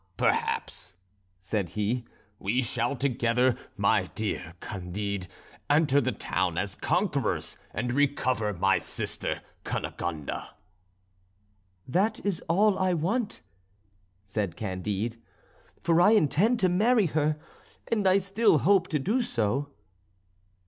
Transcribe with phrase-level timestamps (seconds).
[0.17, 0.95] perhaps,"
[1.39, 2.03] said he,
[2.39, 5.27] "we shall together, my dear Candide,
[5.69, 10.31] enter the town as conquerors, and recover my sister Cunegonde."
[11.87, 13.41] "That is all I want,"
[14.25, 15.17] said Candide,
[15.79, 17.37] "for I intended to marry her,
[17.91, 19.69] and I still hope to do so."